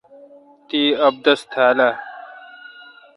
[0.67, 1.91] تی ابدس تھال اہ؟